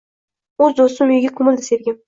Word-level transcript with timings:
O’z 0.67 0.73
do’stim 0.81 1.13
uyiga 1.17 1.33
ko’mildi 1.39 1.69
sevgim 1.71 1.99